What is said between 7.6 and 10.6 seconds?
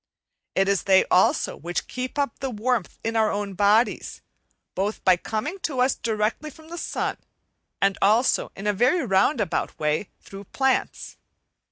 and also in a very roundabout way through